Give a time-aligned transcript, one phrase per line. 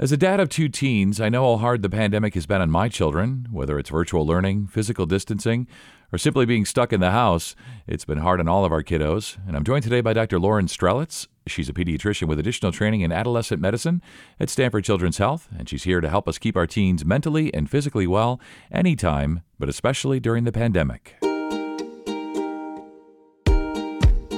[0.00, 2.70] As a dad of two teens, I know how hard the pandemic has been on
[2.70, 5.66] my children, whether it's virtual learning, physical distancing,
[6.12, 7.56] or simply being stuck in the house.
[7.88, 9.38] It's been hard on all of our kiddos.
[9.44, 10.38] And I'm joined today by Dr.
[10.38, 11.26] Lauren Strelitz.
[11.48, 14.00] She's a pediatrician with additional training in adolescent medicine
[14.38, 17.68] at Stanford Children's Health, and she's here to help us keep our teens mentally and
[17.68, 18.40] physically well
[18.70, 21.16] anytime, but especially during the pandemic.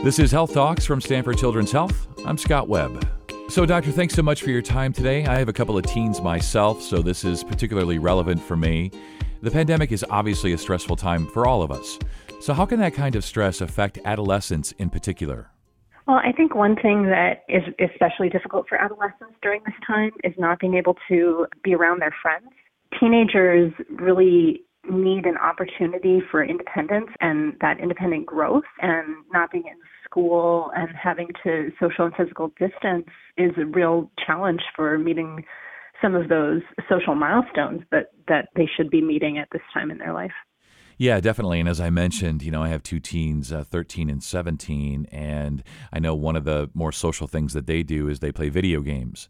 [0.02, 2.08] This is Health Talks from Stanford Children's Health.
[2.24, 3.19] I'm Scott Webb.
[3.50, 5.26] So, Doctor, thanks so much for your time today.
[5.26, 8.92] I have a couple of teens myself, so this is particularly relevant for me.
[9.42, 11.98] The pandemic is obviously a stressful time for all of us.
[12.40, 15.50] So, how can that kind of stress affect adolescents in particular?
[16.06, 20.32] Well, I think one thing that is especially difficult for adolescents during this time is
[20.38, 22.46] not being able to be around their friends.
[23.00, 29.76] Teenagers really need an opportunity for independence and that independent growth and not being in
[30.10, 33.06] school and having to social and physical distance
[33.36, 35.44] is a real challenge for meeting
[36.02, 39.98] some of those social milestones that, that they should be meeting at this time in
[39.98, 40.32] their life.
[40.96, 41.60] Yeah, definitely.
[41.60, 45.62] And as I mentioned, you know, I have two teens, uh, 13 and 17, and
[45.92, 48.82] I know one of the more social things that they do is they play video
[48.82, 49.28] games.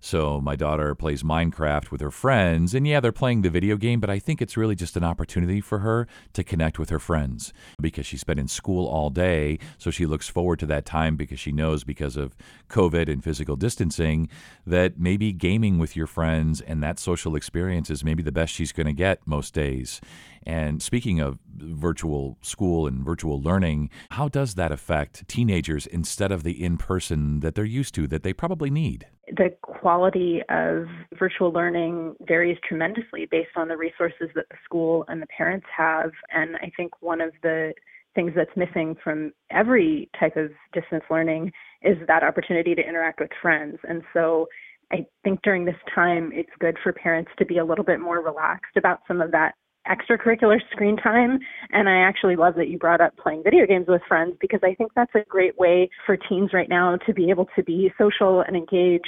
[0.00, 4.00] So my daughter plays Minecraft with her friends, and yeah, they're playing the video game,
[4.00, 7.52] but I think it's really just an opportunity for her to connect with her friends
[7.80, 9.58] because she's been in school all day.
[9.76, 12.36] So she looks forward to that time because she knows because of
[12.68, 14.28] COVID and physical distancing
[14.66, 18.72] that maybe gaming with your friends and that social experience is maybe the best she's
[18.72, 20.00] going to get most days.
[20.48, 26.42] And speaking of virtual school and virtual learning, how does that affect teenagers instead of
[26.42, 29.06] the in person that they're used to, that they probably need?
[29.26, 30.86] The quality of
[31.18, 36.12] virtual learning varies tremendously based on the resources that the school and the parents have.
[36.30, 37.74] And I think one of the
[38.14, 41.52] things that's missing from every type of distance learning
[41.82, 43.76] is that opportunity to interact with friends.
[43.86, 44.46] And so
[44.90, 48.22] I think during this time, it's good for parents to be a little bit more
[48.22, 49.54] relaxed about some of that
[49.88, 51.38] extracurricular screen time.
[51.70, 54.74] And I actually love that you brought up playing video games with friends because I
[54.74, 58.42] think that's a great way for teens right now to be able to be social
[58.42, 59.06] and engaged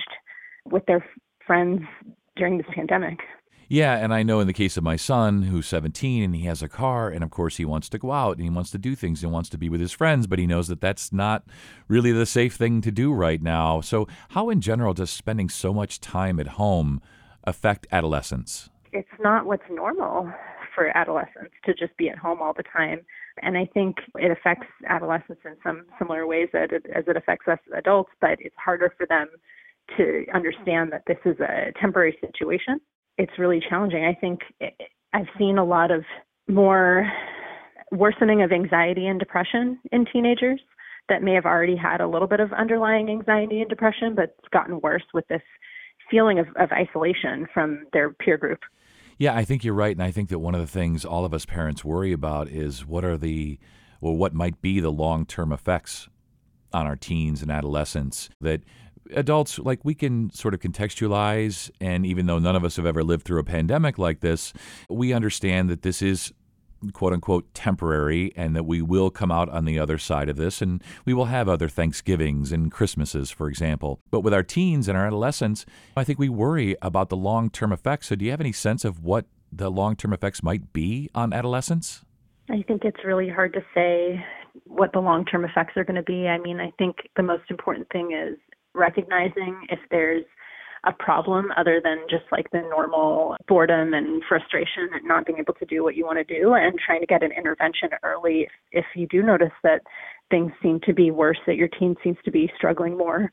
[0.65, 1.04] with their
[1.47, 1.82] friends
[2.37, 3.19] during this pandemic.
[3.72, 6.60] Yeah, and I know in the case of my son, who's 17 and he has
[6.60, 8.97] a car, and of course he wants to go out and he wants to do
[8.97, 11.44] things and wants to be with his friends, but he knows that that's not
[11.87, 13.81] really the safe thing to do right now.
[13.81, 17.00] So, how in general does spending so much time at home
[17.44, 18.71] affect adolescence?
[18.93, 20.33] It's not what's normal
[20.75, 23.00] for adolescents to just be at home all the time.
[23.42, 27.48] And I think it affects adolescents in some similar ways that it, as it affects
[27.48, 29.28] us adults, but it's harder for them
[29.97, 32.80] to understand that this is a temporary situation.
[33.19, 34.04] It's really challenging.
[34.04, 34.41] I think
[35.12, 36.04] I've seen a lot of
[36.48, 37.10] more
[37.92, 40.60] worsening of anxiety and depression in teenagers
[41.09, 44.48] that may have already had a little bit of underlying anxiety and depression, but it's
[44.53, 45.42] gotten worse with this
[46.10, 48.60] feeling of, of isolation from their peer group.
[49.20, 49.94] Yeah, I think you're right.
[49.94, 52.86] And I think that one of the things all of us parents worry about is
[52.86, 53.58] what are the,
[54.00, 56.08] well, what might be the long term effects
[56.72, 58.62] on our teens and adolescents that
[59.14, 63.03] adults like we can sort of contextualize and even though none of us have ever
[63.03, 64.53] lived through a pandemic like this
[64.88, 66.32] we understand that this is
[66.92, 70.62] quote unquote temporary and that we will come out on the other side of this
[70.62, 74.00] and we will have other Thanksgivings and Christmases, for example.
[74.10, 77.72] But with our teens and our adolescents, I think we worry about the long term
[77.72, 78.08] effects.
[78.08, 81.32] So, do you have any sense of what the long term effects might be on
[81.32, 82.04] adolescents?
[82.48, 84.24] I think it's really hard to say
[84.66, 86.28] what the long term effects are going to be.
[86.28, 88.38] I mean, I think the most important thing is
[88.74, 90.24] recognizing if there's
[90.84, 95.54] a problem other than just like the normal boredom and frustration and not being able
[95.54, 98.48] to do what you want to do and trying to get an intervention early.
[98.72, 99.82] If, you do notice that
[100.30, 103.30] things seem to be worse that your teen seems to be struggling more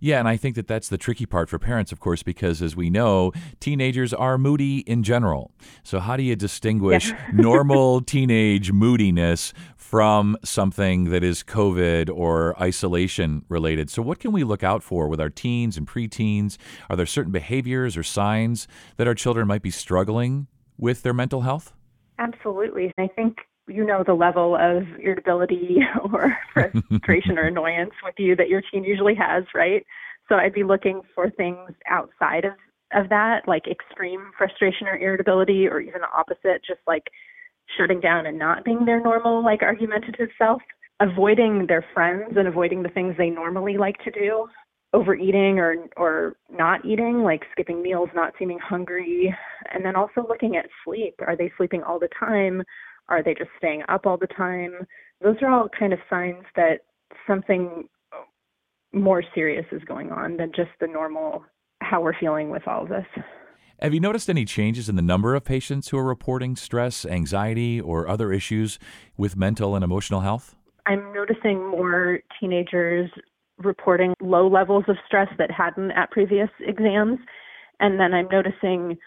[0.00, 2.76] yeah, and I think that that's the tricky part for parents, of course, because as
[2.76, 5.50] we know, teenagers are moody in general.
[5.82, 7.18] So, how do you distinguish yeah.
[7.32, 13.90] normal teenage moodiness from something that is COVID or isolation related?
[13.90, 16.58] So, what can we look out for with our teens and preteens?
[16.88, 18.68] Are there certain behaviors or signs
[18.98, 20.46] that our children might be struggling
[20.76, 21.72] with their mental health?
[22.20, 22.92] Absolutely.
[22.98, 25.78] I think you know the level of irritability
[26.12, 29.84] or frustration or annoyance with you that your teen usually has, right?
[30.28, 32.52] So I'd be looking for things outside of
[32.94, 37.02] of that, like extreme frustration or irritability, or even the opposite, just like
[37.76, 40.62] shutting down and not being their normal, like argumentative self,
[41.00, 44.46] avoiding their friends and avoiding the things they normally like to do,
[44.94, 49.34] overeating or or not eating, like skipping meals, not seeming hungry,
[49.72, 51.14] and then also looking at sleep.
[51.26, 52.62] Are they sleeping all the time?
[53.08, 54.86] Are they just staying up all the time?
[55.22, 56.80] Those are all kind of signs that
[57.26, 57.88] something
[58.92, 61.44] more serious is going on than just the normal
[61.80, 63.06] how we're feeling with all of this.
[63.80, 67.80] Have you noticed any changes in the number of patients who are reporting stress, anxiety,
[67.80, 68.78] or other issues
[69.16, 70.56] with mental and emotional health?
[70.86, 73.10] I'm noticing more teenagers
[73.58, 77.18] reporting low levels of stress that hadn't at previous exams.
[77.78, 78.98] And then I'm noticing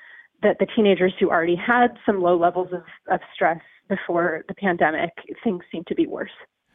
[0.42, 3.59] that the teenagers who already had some low levels of, of stress
[3.92, 5.12] before the pandemic,
[5.44, 6.32] things seem to be worse.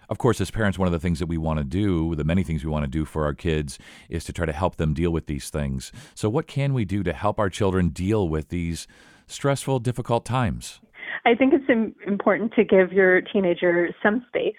[0.09, 2.45] Of course, as parents, one of the things that we want to do, the many
[2.45, 3.79] things we want to do for our kids,
[4.09, 5.91] is to try to help them deal with these things.
[6.15, 8.87] So, what can we do to help our children deal with these
[9.27, 10.81] stressful, difficult times?
[11.25, 14.55] I think it's important to give your teenager some space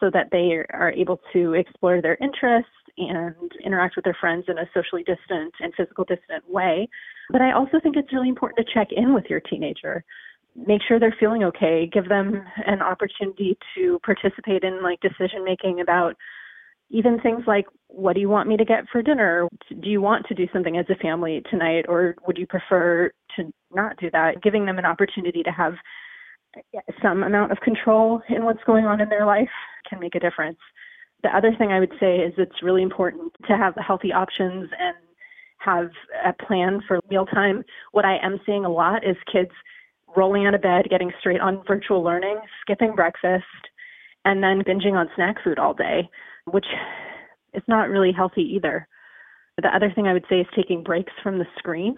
[0.00, 3.34] so that they are able to explore their interests and
[3.64, 6.88] interact with their friends in a socially distant and physical distant way.
[7.30, 10.04] But I also think it's really important to check in with your teenager.
[10.66, 15.80] Make sure they're feeling okay, give them an opportunity to participate in like decision making
[15.80, 16.16] about
[16.90, 19.46] even things like what do you want me to get for dinner?
[19.68, 23.52] Do you want to do something as a family tonight or would you prefer to
[23.72, 24.42] not do that?
[24.42, 25.74] Giving them an opportunity to have
[27.02, 29.50] some amount of control in what's going on in their life
[29.88, 30.58] can make a difference.
[31.22, 34.96] The other thing I would say is it's really important to have healthy options and
[35.58, 35.90] have
[36.24, 37.64] a plan for mealtime.
[37.92, 39.50] What I am seeing a lot is kids
[40.16, 43.44] rolling out of bed, getting straight on virtual learning, skipping breakfast,
[44.24, 46.08] and then binging on snack food all day,
[46.46, 46.66] which
[47.54, 48.86] is not really healthy either.
[49.60, 51.96] The other thing I would say is taking breaks from the screen.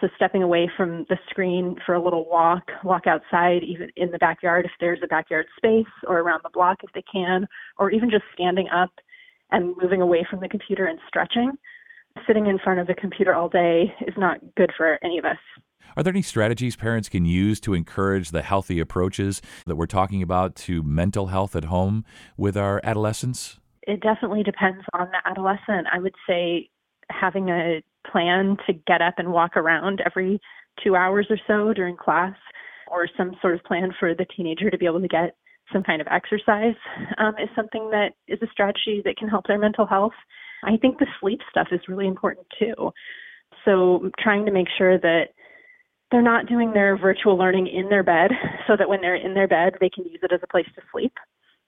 [0.00, 4.18] So stepping away from the screen for a little walk, walk outside, even in the
[4.18, 7.46] backyard if there's a backyard space, or around the block if they can,
[7.78, 8.90] or even just standing up
[9.50, 11.52] and moving away from the computer and stretching.
[12.26, 15.38] Sitting in front of the computer all day is not good for any of us.
[15.96, 20.22] Are there any strategies parents can use to encourage the healthy approaches that we're talking
[20.22, 22.04] about to mental health at home
[22.36, 23.58] with our adolescents?
[23.82, 25.86] It definitely depends on the adolescent.
[25.92, 26.70] I would say
[27.10, 30.40] having a plan to get up and walk around every
[30.82, 32.36] two hours or so during class,
[32.88, 35.36] or some sort of plan for the teenager to be able to get
[35.72, 36.76] some kind of exercise
[37.18, 40.12] um, is something that is a strategy that can help their mental health.
[40.64, 42.92] I think the sleep stuff is really important too.
[43.64, 45.28] So, trying to make sure that
[46.10, 48.30] they're not doing their virtual learning in their bed
[48.66, 50.82] so that when they're in their bed, they can use it as a place to
[50.92, 51.12] sleep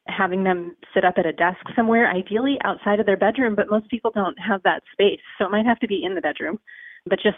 [0.08, 3.88] having them sit up at a desk somewhere, ideally outside of their bedroom, but most
[3.88, 5.20] people don't have that space.
[5.38, 6.58] So it might have to be in the bedroom,
[7.06, 7.37] but just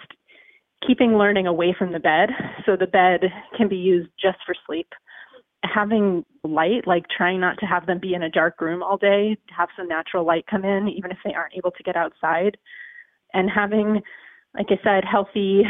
[0.86, 2.30] keeping learning away from the bed
[2.64, 3.20] so the bed
[3.56, 4.88] can be used just for sleep.
[5.62, 9.36] Having light, like trying not to have them be in a dark room all day,
[9.56, 12.56] have some natural light come in, even if they aren't able to get outside.
[13.34, 14.00] And having
[14.54, 15.62] like I said, healthy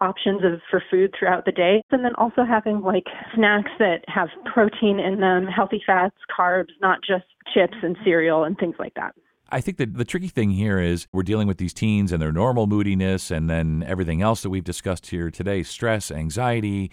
[0.00, 1.82] options of for food throughout the day.
[1.90, 7.00] And then also having like snacks that have protein in them, healthy fats, carbs, not
[7.06, 9.14] just chips and cereal and things like that.
[9.52, 12.30] I think that the tricky thing here is we're dealing with these teens and their
[12.30, 16.92] normal moodiness and then everything else that we've discussed here today stress, anxiety,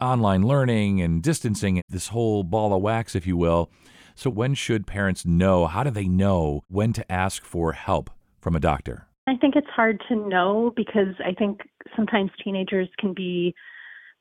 [0.00, 3.70] online learning, and distancing, this whole ball of wax, if you will.
[4.14, 5.66] So, when should parents know?
[5.66, 8.10] How do they know when to ask for help
[8.40, 9.09] from a doctor?
[9.30, 11.60] I think it's hard to know because I think
[11.94, 13.54] sometimes teenagers can be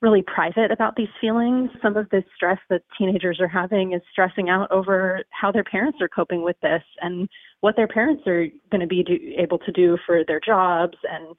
[0.01, 1.71] really private about these feelings.
[1.81, 5.97] Some of the stress that teenagers are having is stressing out over how their parents
[5.99, 7.27] are coping with this and
[7.61, 11.35] what their parents are going to be do, able to do for their jobs and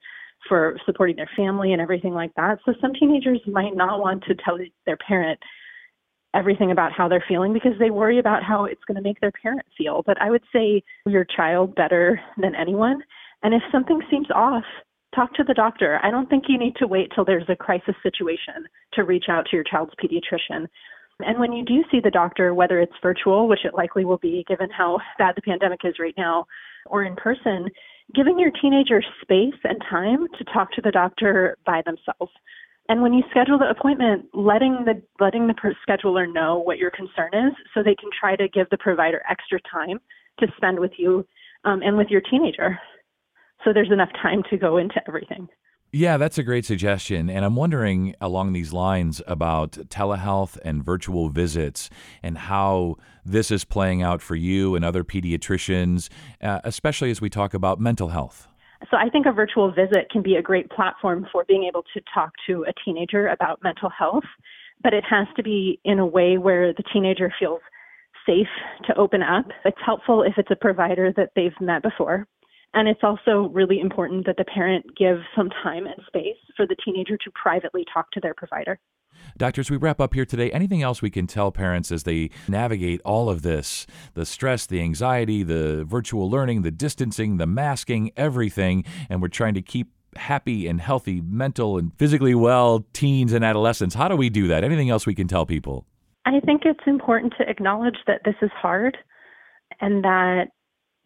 [0.49, 2.59] for supporting their family and everything like that.
[2.65, 5.39] So some teenagers might not want to tell their parent
[6.33, 9.31] everything about how they're feeling because they worry about how it's going to make their
[9.31, 10.03] parent feel.
[10.05, 13.01] But I would say your child better than anyone
[13.43, 14.63] and if something seems off,
[15.15, 15.99] talk to the doctor.
[16.03, 19.45] I don't think you need to wait till there's a crisis situation to reach out
[19.47, 20.67] to your child's pediatrician.
[21.19, 24.45] And when you do see the doctor, whether it's virtual, which it likely will be
[24.47, 26.45] given how bad the pandemic is right now,
[26.87, 27.67] or in person,
[28.15, 32.31] giving your teenager space and time to talk to the doctor by themselves.
[32.89, 35.53] And when you schedule the appointment, letting the letting the
[35.87, 39.59] scheduler know what your concern is, so they can try to give the provider extra
[39.71, 39.99] time
[40.39, 41.25] to spend with you
[41.63, 42.79] um, and with your teenager
[43.63, 45.47] so there's enough time to go into everything.
[45.93, 47.29] Yeah, that's a great suggestion.
[47.29, 51.89] And I'm wondering along these lines about telehealth and virtual visits
[52.23, 56.07] and how this is playing out for you and other pediatricians,
[56.41, 58.47] uh, especially as we talk about mental health.
[58.89, 62.01] So I think a virtual visit can be a great platform for being able to
[62.13, 64.23] talk to a teenager about mental health,
[64.81, 67.59] but it has to be in a way where the teenager feels
[68.25, 68.47] safe
[68.85, 69.45] to open up.
[69.65, 72.27] It's helpful if it's a provider that they've met before
[72.73, 76.75] And it's also really important that the parent give some time and space for the
[76.83, 78.79] teenager to privately talk to their provider.
[79.37, 80.51] Doctors, we wrap up here today.
[80.51, 84.81] Anything else we can tell parents as they navigate all of this the stress, the
[84.81, 90.67] anxiety, the virtual learning, the distancing, the masking, everything, and we're trying to keep happy
[90.67, 93.95] and healthy, mental and physically well teens and adolescents?
[93.95, 94.63] How do we do that?
[94.63, 95.85] Anything else we can tell people?
[96.25, 98.97] I think it's important to acknowledge that this is hard
[99.79, 100.49] and that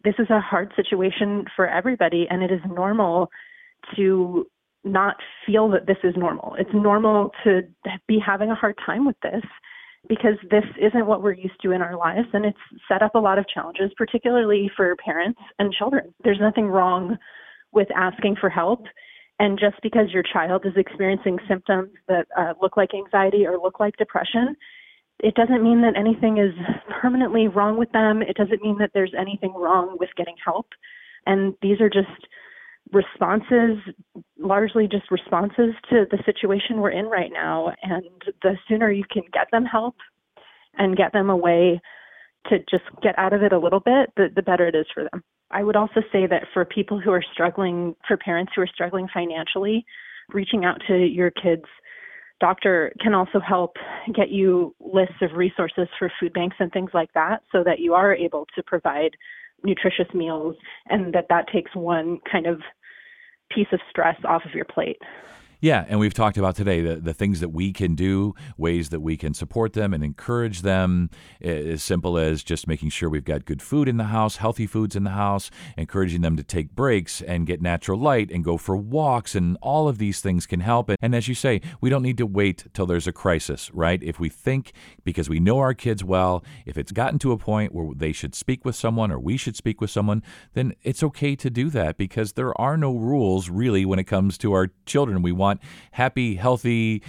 [0.06, 3.28] this is a hard situation for everybody, and it is normal
[3.96, 4.46] to
[4.84, 6.54] not feel that this is normal.
[6.58, 7.62] It's normal to
[8.06, 9.42] be having a hard time with this
[10.08, 12.58] because this isn't what we're used to in our lives and it's
[12.88, 16.14] set up a lot of challenges, particularly for parents and children.
[16.22, 17.18] There's nothing wrong
[17.72, 18.84] with asking for help.
[19.40, 23.80] And just because your child is experiencing symptoms that uh, look like anxiety or look
[23.80, 24.54] like depression,
[25.20, 26.52] it doesn't mean that anything is
[27.00, 28.22] permanently wrong with them.
[28.22, 30.66] It doesn't mean that there's anything wrong with getting help.
[31.26, 32.26] And these are just
[32.92, 33.78] responses,
[34.38, 37.72] largely just responses to the situation we're in right now.
[37.82, 38.04] And
[38.42, 39.96] the sooner you can get them help
[40.78, 41.80] and get them away
[42.48, 45.08] to just get out of it a little bit, the, the better it is for
[45.10, 45.22] them.
[45.50, 49.08] I would also say that for people who are struggling, for parents who are struggling
[49.12, 49.84] financially,
[50.32, 51.64] reaching out to your kids'
[52.40, 53.76] doctor can also help
[54.14, 57.94] get you lists of resources for food banks and things like that so that you
[57.94, 59.10] are able to provide
[59.64, 60.54] nutritious meals
[60.88, 62.60] and that that takes one kind of
[63.50, 65.00] piece of stress off of your plate.
[65.60, 69.00] Yeah, and we've talked about today the, the things that we can do, ways that
[69.00, 71.08] we can support them and encourage them,
[71.40, 74.94] as simple as just making sure we've got good food in the house, healthy foods
[74.94, 78.76] in the house, encouraging them to take breaks and get natural light and go for
[78.76, 80.90] walks, and all of these things can help.
[81.00, 84.02] And as you say, we don't need to wait till there's a crisis, right?
[84.02, 84.72] If we think,
[85.04, 88.34] because we know our kids well, if it's gotten to a point where they should
[88.34, 90.22] speak with someone or we should speak with someone,
[90.52, 94.36] then it's okay to do that because there are no rules really when it comes
[94.38, 95.22] to our children.
[95.22, 95.60] We want want
[95.92, 97.02] happy, healthy,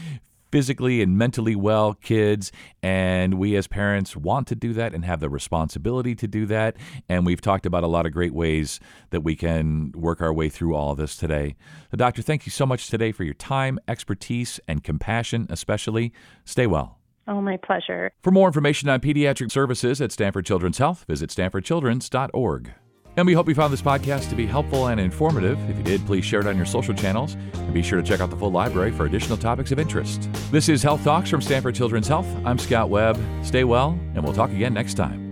[0.51, 2.51] physically and mentally well kids.
[2.81, 6.77] And we as parents want to do that and have the responsibility to do that.
[7.09, 8.79] And we've talked about a lot of great ways
[9.09, 11.55] that we can work our way through all of this today.
[11.91, 16.13] The doctor, thank you so much today for your time, expertise, and compassion, especially.
[16.45, 16.99] Stay well.
[17.27, 18.13] Oh, my pleasure.
[18.21, 22.71] For more information on pediatric services at Stanford Children's Health, visit stanfordchildren's.org.
[23.17, 25.57] And we hope you found this podcast to be helpful and informative.
[25.69, 28.19] If you did, please share it on your social channels and be sure to check
[28.19, 30.29] out the full library for additional topics of interest.
[30.51, 32.27] This is Health Talks from Stanford Children's Health.
[32.45, 33.19] I'm Scott Webb.
[33.43, 35.26] Stay well, and we'll talk again next time.